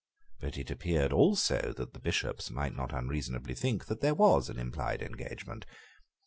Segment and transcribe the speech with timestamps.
[0.39, 4.57] But it appeared also that the Bishops might not unreasonably think that there was an
[4.57, 5.67] implied engagement.